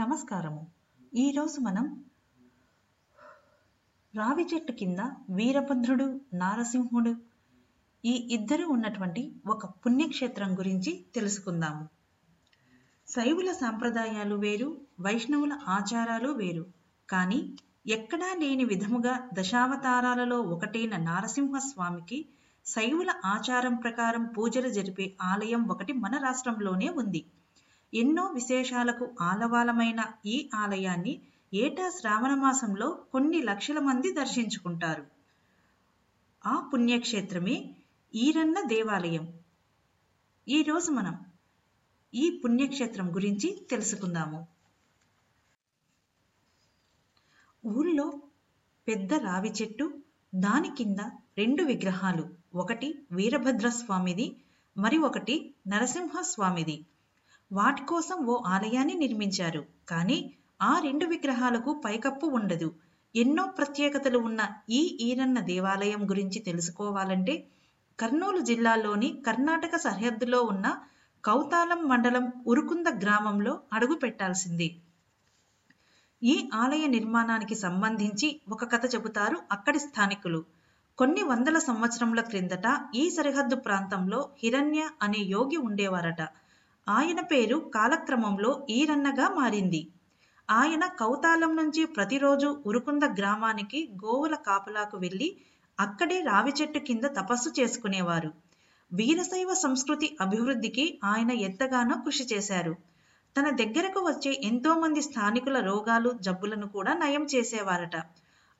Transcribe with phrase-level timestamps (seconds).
[0.00, 0.60] నమస్కారము.
[1.12, 1.86] ఈరోజు మనం
[4.14, 7.12] రావి చెట్టు కింద వీరభద్రుడు నారసింహుడు
[8.04, 11.88] ఈ ఇద్దరు ఉన్నటువంటి ఒక పుణ్యక్షేత్రం గురించి తెలుసుకుందాము.
[13.08, 14.68] శైవుల సాంప్రదాయాలు వేరు
[15.00, 16.64] వైష్ణవుల ఆచారాలు వేరు
[17.08, 17.40] కానీ
[17.86, 22.28] ఎక్కడా లేని విధముగా దశావతారాలలో ఒకటైన నారసింహస్వామికి
[22.66, 27.22] శైవుల ఆచారం ప్రకారం పూజలు జరిపే ఆలయం ఒకటి మన రాష్ట్రంలోనే ఉంది.
[27.94, 31.20] ఎన్నో విశేషాలకు ఆలవాలమైన ఈ ఆలయాన్ని
[31.54, 35.06] ఏటా శ్రావణ మాసంలో కొన్ని లక్షల మంది దర్శించుకుంటారు.
[36.46, 37.74] ఆ పుణ్యక్షేత్రమే
[38.14, 39.32] ఈరన్న దేవాలయం.
[40.48, 41.20] ఈరోజు మనం
[42.14, 44.46] ఈ పుణ్యక్షేత్రం గురించి తెలుసుకుందాము.
[47.66, 48.22] ఊళ్ళో
[48.88, 50.02] పెద్ద రావి చెట్టు
[50.34, 50.98] దాని కింద
[51.38, 54.36] రెండు విగ్రహాలు ఒకటి వీరభద్రస్వామిది
[54.78, 56.86] మరి ఒకటి నరసింహస్వామిది.
[57.52, 59.66] వాటి కోసం ఓ ఆలయాన్ని నిర్మించారు.
[59.88, 60.18] కానీ
[60.62, 62.68] ఆ రెండు విగ్రహాలకు పైకప్పు ఉండదు.
[63.14, 67.34] ఎన్నో ప్రత్యేకతలు ఉన్న ఈ ఈరన్న దేవాలయం గురించి తెలుసుకోవాలంటే
[67.98, 70.66] కర్నూలు జిల్లాలోని కర్ణాటక సరిహద్దులో ఉన్న
[71.24, 74.68] కౌతాలం మండలం ఉరుకుంద గ్రామంలో అడుగు పెట్టాల్సింది.
[76.22, 80.44] ఈ ఆలయ నిర్మాణానికి సంబంధించి ఒక కథ చెబుతారు అక్కడి స్థానికులు.
[80.98, 86.22] కొన్ని వందల సంవత్సరముల క్రిందట ఈ సరిహద్దు ప్రాంతంలో హిరణ్య అనే యోగి ఉండేవారట.
[86.88, 89.88] ఆయన పేరు కాలక్రమంలో ఈరన్నగా మారింది.
[90.50, 95.36] ఆయన కౌతాలం నుంచి ప్రతిరోజు ఉరుకుంద గ్రామానికి గోవుల కాపలాకు వెళ్ళి
[95.80, 98.30] అక్కడే రావి చెట్టు కింద తపస్సు చేసుకునేవారు.
[98.92, 102.76] వీరశైవ సంస్కృతి అభివృద్ధికి ఆయన ఎంతగానో కృషి చేశారు.
[103.36, 107.96] తన దగ్గరకు వచ్చే ఎంతో మంది స్థానికుల రోగాలు జబ్బులను కూడా నయం చేసేవారట.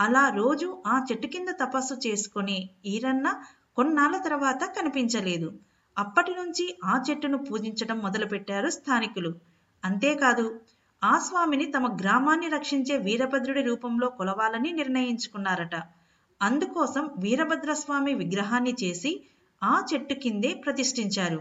[0.00, 3.28] అలా రోజు ఆ చెట్టు కింద తపస్సు చేసుకుని ఈరన్న
[3.76, 5.52] కొన్నాళ్ళ తర్వాత కనిపించలేదు.
[5.96, 9.30] అప్పటి నుంచి ఆ చెట్టును పూజించడం మొదలుపెట్టారు స్థానికులు.
[9.84, 10.60] అంతేకాదు
[11.02, 15.76] ఆ స్వామిని తమ గ్రామాన్ని రక్షించే వీరభద్రుడి రూపంలో కొలవాలని నిర్ణయించుకున్నారట.
[16.40, 19.12] అందుకోసం వీరభద్రస్వామి విగ్రహాన్ని చేసి
[19.62, 21.40] ఆ చెట్టు కిందే ప్రతిష్ఠించారు.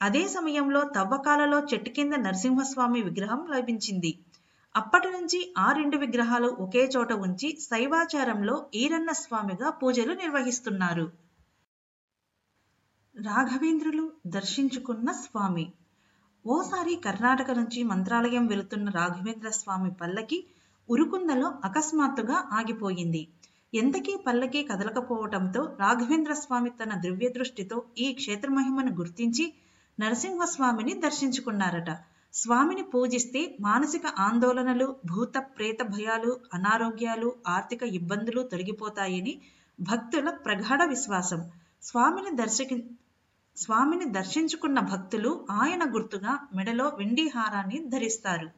[0.00, 4.12] అదే సమయంలో తవ్వకాలలో చెట్టు కింద నరసింహస్వామి విగ్రహం లభించింది.
[4.74, 11.25] అప్పటి నుంచి ఆ రెండు విగ్రహాలు ఒకే చోట ఉంచి శైవాచారంలో ఈరన్న స్వామిగా పూజలు నిర్వహిస్తున్నారు.
[13.16, 15.72] రాఘవేంద్రులు దర్శించుకున్న స్వామి.
[16.46, 20.44] ఓసారి కర్ణాటక నుంచి మంత్రాలయం వెళుతున్న రాఘవేంద్ర స్వామి పల్లకి
[20.90, 23.28] ఉరుకుందలో అకస్మాత్తుగా ఆగిపోయింది.
[23.74, 29.52] ఎంతకీ పల్లకి కదలకపోవటంతో రాఘవేంద్ర స్వామి తన దివ్య దృష్టితో ఈ క్షేత్ర మహిమను గుర్తించి
[30.00, 31.90] నరసింహస్వామిని దర్శించుకున్నారట.
[32.34, 39.40] స్వామిని పూజిస్తే మానసిక ఆందోళనలు భూత ప్రేత భయాలు అనారోగ్యాలు ఆర్థిక ఇబ్బందులు తొలగిపోతాయని
[39.80, 41.50] భక్తుల ప్రగాఢ విశ్వాసం.
[41.82, 42.76] స్వామిని దర్శకి
[43.56, 48.48] స్వామిని దర్శించుకున్న భక్తులు ఆయన గుర్తుగా మెడలో వెండి హారాన్ని ధరిస్తారు.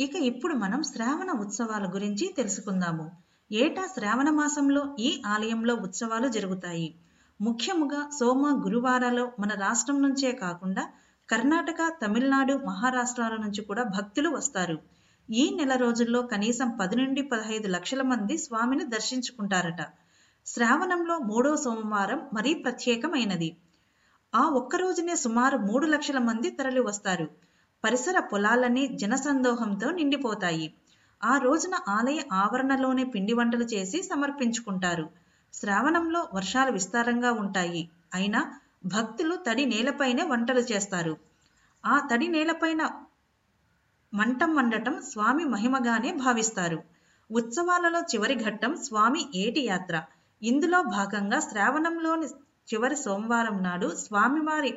[0.00, 3.10] ఇక ఇప్పుడు మనం శ్రావణ ఉత్సవాల గురించి తెలుసుకుందాము.
[3.52, 6.94] ఏటా శ్రావణ మాసంలో ఈ ఆలయంలో ఉత్సవాలు జరుగుతాయి?
[7.40, 10.88] ముఖ్యముగా సోమ గురువారాలో మన రాష్ట్రం నుంచే కాకుండా
[11.30, 14.78] కర్ణాటక తమిళనాడు మహారాష్ట్రాల నుంచి కూడా భక్తులు వస్తారు.
[15.30, 19.82] ఈ నెల రోజుల్లో కనీసం పది నుండి పదహైదు లక్షల మంది స్వామిని దర్శించుకుంటారట.
[20.46, 23.56] శ్రావణంలో మూడో సోమవారం మరీ ప్రత్యేకమైనది.
[24.34, 27.28] ఆ ఒక్క రోజునే సుమారు మూడు లక్షల మంది తరలి వస్తారు.
[27.84, 30.74] పరిసర పొలాలన్నీ జనసందోహంతో నిండిపోతాయి.
[31.24, 35.10] ఆ రోజున ఆలయ ఆవరణలోనే పిండి వంటలు చేసి సమర్పించుకుంటారు.
[35.54, 37.90] శ్రావణంలో వర్షాలు విస్తారంగా ఉంటాయి.
[38.14, 41.16] అయినా భక్తులు తడి నేలపైనే వంటలు చేస్తారు.
[41.86, 42.90] ఆ తడి నేలపైన
[44.14, 46.82] మంటం వండటం స్వామి మహిమగానే భావిస్తారు.
[47.30, 50.02] ఉత్సవాలలో చివరి ఘట్టం స్వామి ఏటి యాత్ర.
[50.44, 52.26] ఇందులో భాగంగా శ్రావణంలోని
[52.68, 54.72] చివరి సోమవారం నాడు స్వామివారి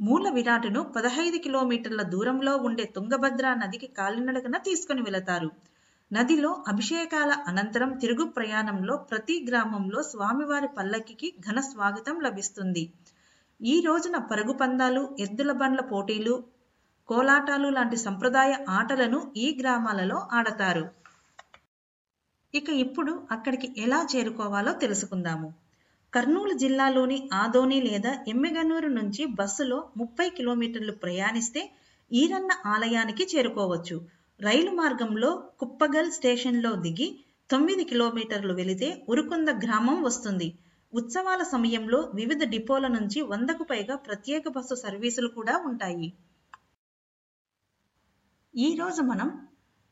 [0.00, 5.50] మూల విరాటును పదహైదు కిలోమీటర్ల దూరంలో ఉండే తుంగభద్ర నదికి కాలినడకన తీసుకుని వెళతారు.
[6.12, 12.84] నదిలో అభిషేకాల అనంతరం తిరుగు ప్రయాణంలో ప్రతి గ్రామంలో స్వామివారి పల్లకికి ఘన స్వాగతం లభిస్తుంది.
[13.60, 16.34] ఈ రోజున పరుగు పందాలు ఎద్దుల బండ్ల పోటీలు
[17.08, 20.84] కోలాటాలు లాంటి సంప్రదాయ ఆటలను ఈ గ్రామాలలో ఆడతారు.
[22.54, 25.54] ఇక ఇప్పుడు అక్కడికి ఎలా చేరుకోవాలో తెలుసుకుందాము.
[26.14, 31.70] కర్నూలు జిల్లాలోని ఆదోని లేదా ఎమ్మెగనూరు నుంచి బస్సులో ముప్పై కిలోమీటర్లు ప్రయాణిస్తే
[32.12, 34.00] ఈరన్న ఆలయానికి చేరుకోవచ్చు.
[34.40, 40.58] రైలు మార్గంలో కుప్పగల్ స్టేషన్లో దిగి తొమ్మిది కిలోమీటర్లు వెళితే ఉరుకుంద గ్రామం వస్తుంది.
[40.94, 46.12] ఉత్సవాల సమయంలో వివిధ డిపోల నుంచి వందకు పైగా ప్రత్యేక బస్సు సర్వీసులు కూడా ఉంటాయి.
[48.56, 49.28] ఈరోజు మనం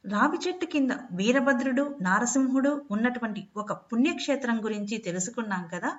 [0.09, 5.99] రావి చెట్టు కింద వీరభద్రుడు నారసింహుడు ఉన్నటువంటి ఒక పుణ్యక్షేత్రం గురించి తెలుసుకున్నాం కదా.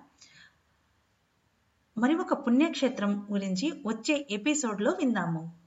[1.97, 5.58] మరి ఒక పుణ్యక్షేత్రం గురించి వచ్చే ఎపిసోడ్లో విందాము.